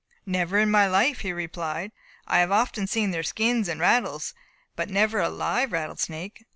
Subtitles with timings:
[0.25, 1.91] "Never in my life," he replied.
[2.25, 4.33] "I have often seen their skins and rattles,
[4.75, 6.41] but never a live rattle snake.